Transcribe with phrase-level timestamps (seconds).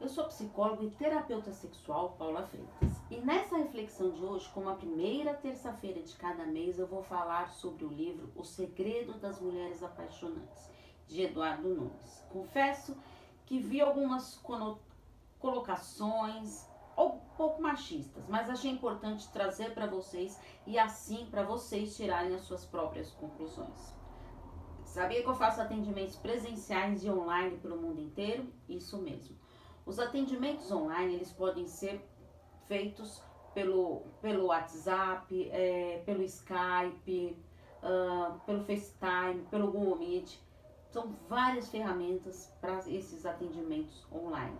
[0.00, 3.00] eu sou psicóloga e terapeuta sexual Paula Freitas.
[3.10, 7.50] E nessa reflexão de hoje, como a primeira terça-feira de cada mês, eu vou falar
[7.50, 10.70] sobre o livro O Segredo das Mulheres Apaixonantes,
[11.06, 12.24] de Eduardo Nunes.
[12.30, 12.96] Confesso
[13.44, 14.40] que vi algumas
[15.38, 22.34] colocações um pouco machistas, mas achei importante trazer para vocês e assim para vocês tirarem
[22.34, 23.94] as suas próprias conclusões.
[24.84, 28.52] Sabia que eu faço atendimentos presenciais e online para o mundo inteiro?
[28.68, 29.36] Isso mesmo.
[29.90, 32.00] Os atendimentos online eles podem ser
[32.68, 33.20] feitos
[33.52, 37.36] pelo, pelo WhatsApp, é, pelo Skype,
[37.82, 40.38] uh, pelo FaceTime, pelo Google Meet.
[40.92, 44.56] São várias ferramentas para esses atendimentos online.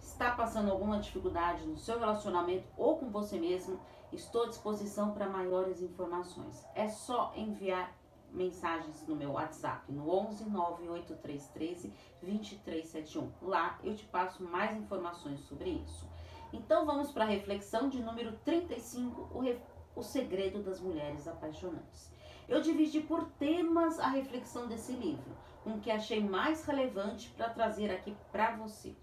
[0.00, 3.78] Está passando alguma dificuldade no seu relacionamento ou com você mesmo?
[4.10, 6.66] Estou à disposição para maiores informações.
[6.74, 7.96] É só enviar
[8.32, 13.30] mensagens no meu WhatsApp no 11 98313 2371.
[13.42, 16.08] Lá eu te passo mais informações sobre isso.
[16.52, 19.58] Então vamos para a reflexão de número 35, o, re...
[19.94, 22.10] o segredo das mulheres apaixonantes.
[22.48, 27.50] Eu dividi por temas a reflexão desse livro, com o que achei mais relevante para
[27.50, 28.94] trazer aqui para você.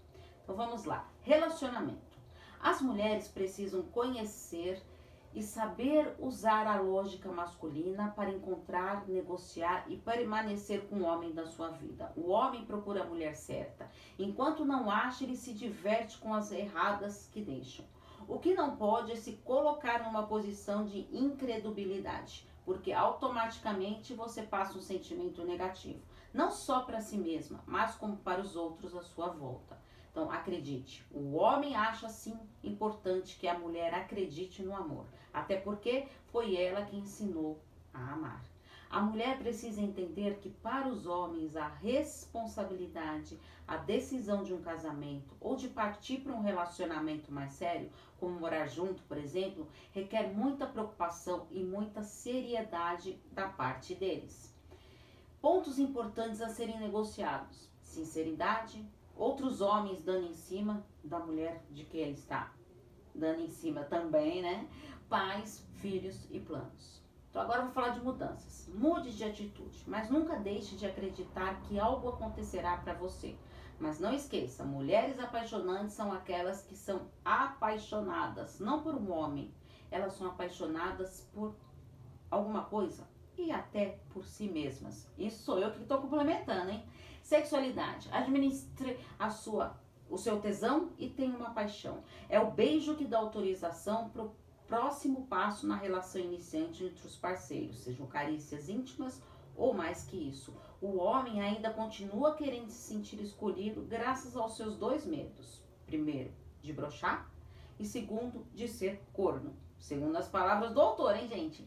[0.42, 1.08] Então vamos lá.
[1.22, 2.14] Relacionamento.
[2.60, 4.82] As mulheres precisam conhecer
[5.34, 11.44] e saber usar a lógica masculina para encontrar, negociar e permanecer com o homem da
[11.44, 12.12] sua vida.
[12.16, 13.90] O homem procura a mulher certa.
[14.16, 17.84] Enquanto não acha, ele se diverte com as erradas que deixam.
[18.28, 24.78] O que não pode é se colocar numa posição de incredulidade, porque automaticamente você passa
[24.78, 26.00] um sentimento negativo,
[26.32, 29.83] não só para si mesma, mas como para os outros à sua volta.
[30.14, 36.06] Então, acredite, o homem acha sim importante que a mulher acredite no amor, até porque
[36.26, 37.60] foi ela que ensinou
[37.92, 38.44] a amar.
[38.88, 45.34] A mulher precisa entender que para os homens a responsabilidade, a decisão de um casamento
[45.40, 47.90] ou de partir para um relacionamento mais sério,
[48.20, 54.54] como morar junto, por exemplo, requer muita preocupação e muita seriedade da parte deles.
[55.42, 58.86] Pontos importantes a serem negociados: sinceridade,
[59.16, 62.52] outros homens dando em cima da mulher de que ele está
[63.14, 64.68] dando em cima também, né?
[65.08, 67.02] Pais, filhos e planos.
[67.30, 68.68] Então agora eu vou falar de mudanças.
[68.72, 73.36] Mude de atitude, mas nunca deixe de acreditar que algo acontecerá para você.
[73.78, 79.52] Mas não esqueça, mulheres apaixonantes são aquelas que são apaixonadas, não por um homem.
[79.90, 81.54] Elas são apaixonadas por
[82.30, 85.08] alguma coisa e até por si mesmas.
[85.18, 86.84] Isso sou eu que estou complementando, hein?
[87.24, 88.06] Sexualidade.
[88.12, 89.80] Administre a sua,
[90.10, 92.04] o seu tesão e tenha uma paixão.
[92.28, 94.36] É o beijo que dá autorização para o
[94.68, 99.22] próximo passo na relação iniciante entre os parceiros, sejam carícias íntimas
[99.56, 100.54] ou mais que isso.
[100.82, 105.62] O homem ainda continua querendo se sentir escolhido graças aos seus dois medos.
[105.86, 106.30] Primeiro,
[106.60, 107.30] de brochar
[107.78, 109.56] e segundo, de ser corno.
[109.78, 111.66] Segundo as palavras do autor, hein, gente?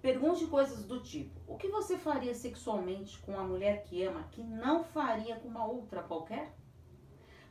[0.00, 4.42] Pergunte coisas do tipo: o que você faria sexualmente com a mulher que ama que
[4.42, 6.54] não faria com uma outra qualquer?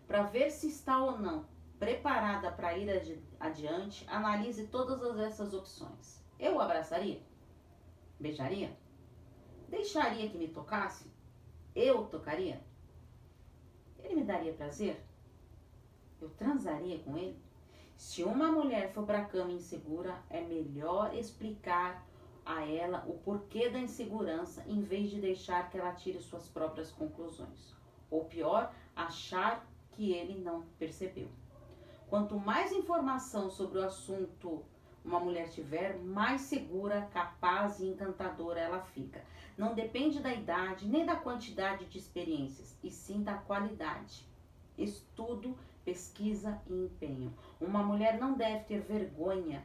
[0.07, 1.45] Para ver se está ou não
[1.79, 2.89] preparada para ir
[3.39, 6.23] adiante, analise todas essas opções.
[6.39, 7.21] Eu abraçaria?
[8.19, 8.75] Beijaria?
[9.67, 11.11] Deixaria que me tocasse?
[11.75, 12.61] Eu tocaria?
[13.99, 15.03] Ele me daria prazer?
[16.21, 17.37] Eu transaria com ele?
[17.97, 22.05] Se uma mulher for para a cama insegura, é melhor explicar
[22.45, 26.91] a ela o porquê da insegurança em vez de deixar que ela tire suas próprias
[26.91, 27.73] conclusões.
[28.09, 31.27] Ou pior, achar que ele não percebeu.
[32.09, 34.63] Quanto mais informação sobre o assunto
[35.05, 39.23] uma mulher tiver, mais segura, capaz e encantadora ela fica.
[39.55, 44.27] Não depende da idade nem da quantidade de experiências, e sim da qualidade.
[44.75, 47.31] Estudo, pesquisa e empenho.
[47.61, 49.63] Uma mulher não deve ter vergonha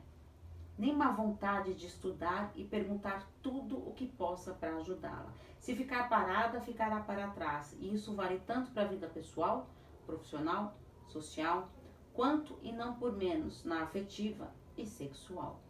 [0.81, 5.31] nem má vontade de estudar e perguntar tudo o que possa para ajudá-la.
[5.59, 7.77] Se ficar parada, ficará para trás.
[7.79, 9.69] E isso vale tanto para a vida pessoal,
[10.07, 10.75] profissional,
[11.07, 11.69] social,
[12.15, 15.61] quanto e não por menos na afetiva e sexual.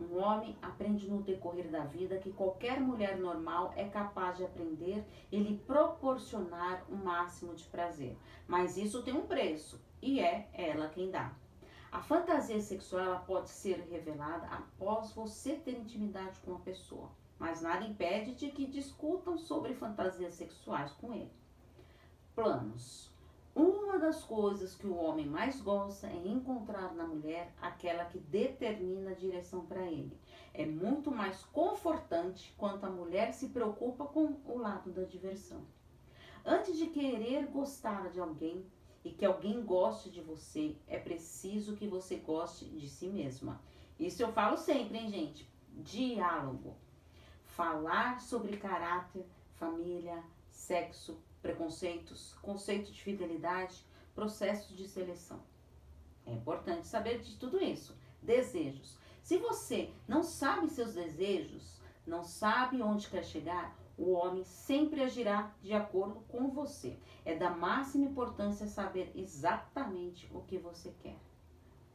[0.00, 5.06] Um homem aprende no decorrer da vida que qualquer mulher normal é capaz de aprender
[5.30, 8.18] e lhe proporcionar o máximo de prazer.
[8.48, 11.32] Mas isso tem um preço e é ela quem dá.
[11.96, 17.08] A fantasia sexual ela pode ser revelada após você ter intimidade com a pessoa,
[17.38, 21.32] mas nada impede de que discutam sobre fantasias sexuais com ele.
[22.34, 23.10] Planos.
[23.54, 29.12] Uma das coisas que o homem mais gosta é encontrar na mulher aquela que determina
[29.12, 30.20] a direção para ele.
[30.52, 35.62] É muito mais confortante quando a mulher se preocupa com o lado da diversão.
[36.44, 38.66] Antes de querer gostar de alguém,
[39.06, 43.62] e que alguém goste de você, é preciso que você goste de si mesma.
[44.00, 45.48] Isso eu falo sempre, hein, gente?
[45.76, 46.76] Diálogo.
[47.44, 49.24] Falar sobre caráter,
[49.54, 50.20] família,
[50.50, 55.40] sexo, preconceitos, conceito de fidelidade, processos de seleção.
[56.26, 57.96] É importante saber de tudo isso.
[58.20, 58.98] Desejos.
[59.22, 65.54] Se você não sabe seus desejos, não sabe onde quer chegar, o homem sempre agirá
[65.62, 66.98] de acordo com você.
[67.24, 71.18] É da máxima importância saber exatamente o que você quer.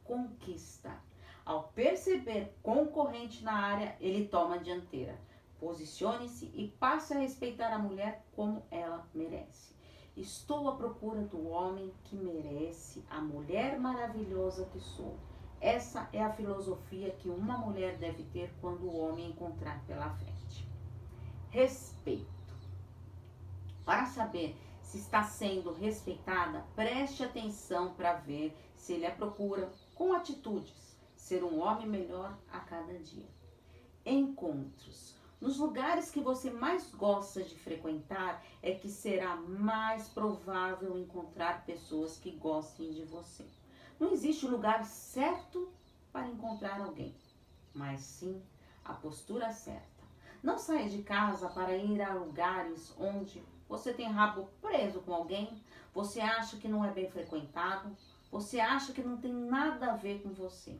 [0.02, 1.00] Conquista.
[1.44, 5.18] Ao perceber concorrente na área, ele toma a dianteira.
[5.60, 9.72] Posicione-se e passe a respeitar a mulher como ela merece.
[10.16, 15.16] Estou à procura do homem que merece a mulher maravilhosa que sou.
[15.60, 20.41] Essa é a filosofia que uma mulher deve ter quando o homem encontrar pela frente
[21.52, 22.26] respeito.
[23.84, 30.14] Para saber se está sendo respeitada, preste atenção para ver se ele a procura com
[30.14, 33.28] atitudes, ser um homem melhor a cada dia.
[34.04, 35.14] Encontros.
[35.38, 42.16] Nos lugares que você mais gosta de frequentar, é que será mais provável encontrar pessoas
[42.16, 43.44] que gostem de você.
[44.00, 45.70] Não existe lugar certo
[46.10, 47.14] para encontrar alguém,
[47.74, 48.42] mas sim
[48.84, 50.01] a postura certa.
[50.42, 55.62] Não saia de casa para ir a lugares onde você tem rabo preso com alguém,
[55.94, 57.96] você acha que não é bem frequentado,
[58.28, 60.76] você acha que não tem nada a ver com você.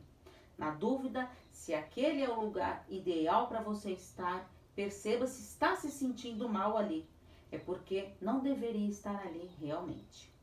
[0.57, 5.89] Na dúvida se aquele é o lugar ideal para você estar, perceba se está se
[5.89, 7.07] sentindo mal ali.
[7.49, 10.33] É porque não deveria estar ali realmente.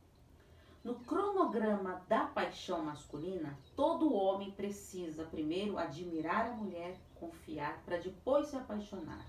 [0.83, 8.47] No cronograma da paixão masculina, todo homem precisa primeiro admirar a mulher, confiar, para depois
[8.47, 9.27] se apaixonar.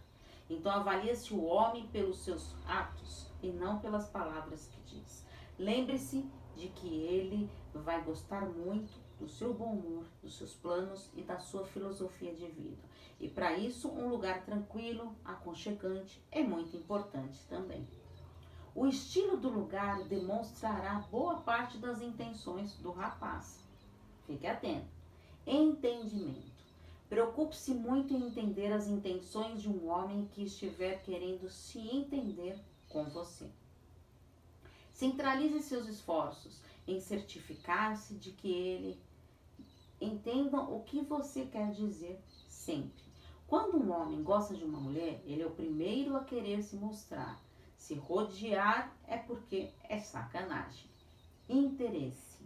[0.50, 5.26] Então avalia-se o homem pelos seus atos e não pelas palavras que diz.
[5.60, 6.26] Lembre-se
[6.56, 11.38] de que ele vai gostar muito do seu bom humor, dos seus planos e da
[11.38, 12.82] sua filosofia de vida.
[13.20, 17.86] E para isso, um lugar tranquilo, aconchegante é muito importante também.
[18.74, 23.60] O estilo do lugar demonstrará boa parte das intenções do rapaz.
[24.26, 24.88] Fique atento.
[25.46, 26.64] Entendimento.
[27.10, 32.58] Preocupe-se muito em entender as intenções de um homem que estiver querendo se entender
[32.88, 33.50] com você.
[34.94, 39.02] Centralize seus esforços em certificar-se de que ele
[40.00, 43.04] entenda o que você quer dizer sempre.
[43.48, 47.38] Quando um homem gosta de uma mulher, ele é o primeiro a querer se mostrar
[47.82, 50.88] se rodear é porque é sacanagem.
[51.50, 52.40] Interesse.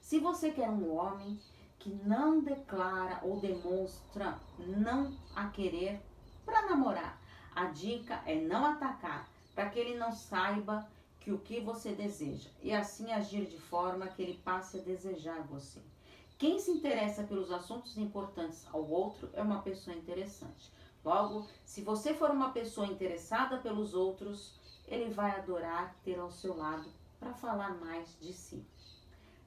[0.00, 1.38] Se você quer um homem
[1.78, 6.00] que não declara ou demonstra não a querer
[6.46, 7.20] para namorar,
[7.54, 10.88] a dica é não atacar, para que ele não saiba
[11.20, 15.42] que o que você deseja e assim agir de forma que ele passe a desejar
[15.42, 15.80] você.
[16.38, 20.72] Quem se interessa pelos assuntos importantes ao outro é uma pessoa interessante.
[21.04, 26.56] Logo, se você for uma pessoa interessada pelos outros, ele vai adorar ter ao seu
[26.56, 26.88] lado
[27.20, 28.66] para falar mais de si.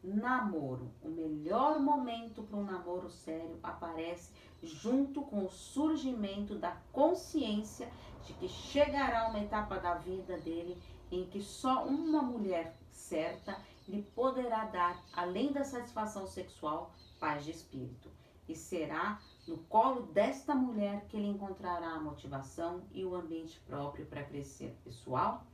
[0.03, 0.91] Namoro.
[1.01, 4.31] O melhor momento para um namoro sério aparece
[4.61, 7.89] junto com o surgimento da consciência
[8.25, 10.81] de que chegará uma etapa da vida dele
[11.11, 13.57] em que só uma mulher certa
[13.87, 18.11] lhe poderá dar, além da satisfação sexual, paz de espírito.
[18.47, 24.05] E será no colo desta mulher que ele encontrará a motivação e o ambiente próprio
[24.05, 25.45] para crescer pessoal,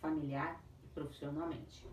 [0.00, 1.86] familiar e profissionalmente.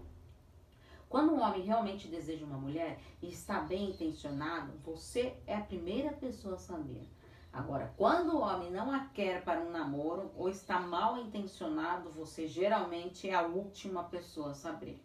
[1.10, 6.14] Quando um homem realmente deseja uma mulher e está bem intencionado, você é a primeira
[6.14, 7.06] pessoa a saber.
[7.52, 12.48] Agora, quando o homem não a quer para um namoro ou está mal intencionado, você
[12.48, 15.04] geralmente é a última pessoa a saber.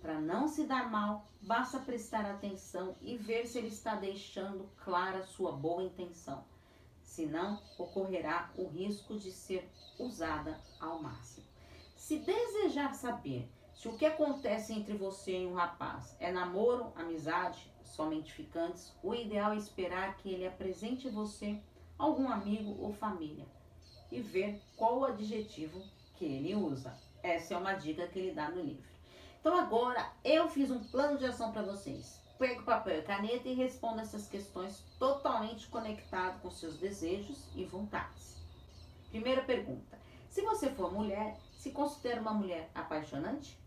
[0.00, 5.22] Para não se dar mal, basta prestar atenção e ver se ele está deixando clara
[5.22, 6.44] sua boa intenção.
[7.02, 11.46] Senão, ocorrerá o risco de ser usada ao máximo.
[11.96, 17.70] Se desejar saber se o que acontece entre você e um rapaz é namoro, amizade,
[17.84, 21.60] somente ficantes, o ideal é esperar que ele apresente você
[21.98, 23.46] algum amigo ou família
[24.10, 25.82] e ver qual o adjetivo
[26.14, 26.96] que ele usa.
[27.22, 28.95] Essa é uma dica que ele dá no livro.
[29.40, 32.20] Então agora eu fiz um plano de ação para vocês.
[32.38, 37.64] Pega o papel e caneta e responda essas questões totalmente conectado com seus desejos e
[37.64, 38.36] vontades.
[39.10, 43.58] Primeira pergunta: se você for mulher, se considera uma mulher apaixonante?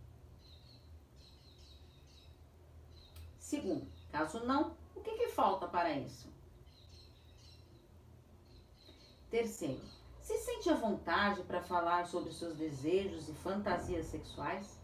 [3.39, 6.31] Segundo, caso não, o que, que falta para isso?
[9.31, 9.81] Terceiro,
[10.21, 14.79] se sente à vontade para falar sobre seus desejos e fantasias sexuais?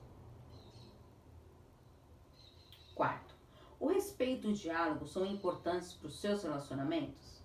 [2.96, 3.36] Quarto,
[3.78, 7.44] o respeito e o diálogo são importantes para os seus relacionamentos?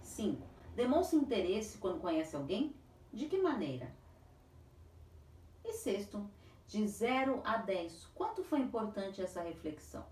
[0.00, 2.74] Cinco, demonstre interesse quando conhece alguém?
[3.12, 3.94] De que maneira?
[5.62, 6.26] E sexto,
[6.66, 10.06] de 0 a 10, quanto foi importante essa reflexão?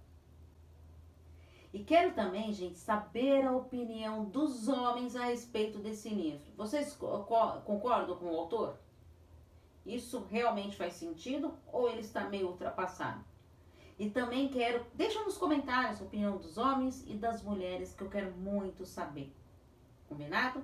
[1.72, 6.52] E quero também, gente, saber a opinião dos homens a respeito desse livro.
[6.56, 8.78] Vocês concordam com o autor?
[9.84, 13.24] Isso realmente faz sentido ou ele está meio ultrapassado?
[13.98, 18.08] E também quero, deixa nos comentários a opinião dos homens e das mulheres que eu
[18.08, 19.32] quero muito saber.
[20.08, 20.62] Combinado?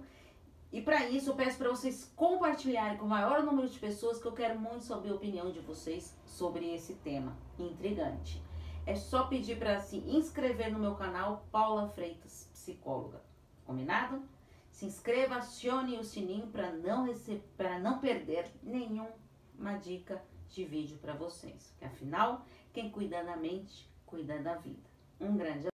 [0.73, 4.27] E para isso eu peço para vocês compartilharem com o maior número de pessoas que
[4.27, 8.43] eu quero muito saber a opinião de vocês sobre esse tema intrigante
[8.87, 13.21] é só pedir para se inscrever no meu canal Paula Freitas Psicóloga.
[13.65, 14.23] Combinado?
[14.77, 17.07] Se inscreva, acione o sininho para não
[17.57, 21.71] para não perder nenhuma dica de vídeo para vocês.
[21.71, 24.87] Porque afinal, quem cuida da mente, cuida da vida.
[25.19, 25.69] Um grande